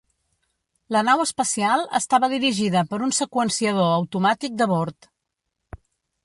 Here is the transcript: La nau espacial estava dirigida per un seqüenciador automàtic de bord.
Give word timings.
La 0.95 1.01
nau 1.09 1.19
espacial 1.25 1.83
estava 1.99 2.29
dirigida 2.31 2.83
per 2.95 2.99
un 3.09 3.13
seqüenciador 3.19 3.93
automàtic 4.01 4.57
de 4.63 4.69
bord. 4.73 5.11